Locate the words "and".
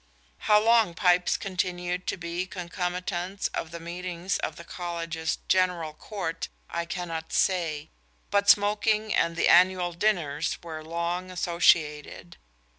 9.13-9.35